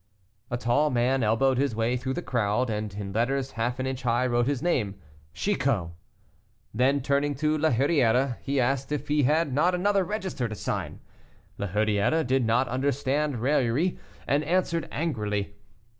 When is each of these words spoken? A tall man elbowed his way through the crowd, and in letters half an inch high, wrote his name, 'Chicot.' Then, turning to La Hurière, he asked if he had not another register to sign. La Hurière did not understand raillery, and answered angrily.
A 0.49 0.57
tall 0.57 0.89
man 0.89 1.21
elbowed 1.21 1.59
his 1.59 1.75
way 1.75 1.95
through 1.95 2.15
the 2.15 2.23
crowd, 2.23 2.71
and 2.71 2.91
in 2.95 3.13
letters 3.13 3.51
half 3.51 3.77
an 3.77 3.85
inch 3.85 4.01
high, 4.01 4.25
wrote 4.25 4.47
his 4.47 4.63
name, 4.63 4.95
'Chicot.' 5.31 5.91
Then, 6.73 7.01
turning 7.01 7.35
to 7.35 7.55
La 7.55 7.69
Hurière, 7.69 8.37
he 8.41 8.59
asked 8.59 8.91
if 8.91 9.09
he 9.09 9.21
had 9.21 9.53
not 9.53 9.75
another 9.75 10.03
register 10.03 10.47
to 10.49 10.55
sign. 10.55 11.01
La 11.59 11.67
Hurière 11.67 12.25
did 12.25 12.43
not 12.43 12.67
understand 12.67 13.39
raillery, 13.43 13.99
and 14.25 14.43
answered 14.43 14.87
angrily. 14.91 15.53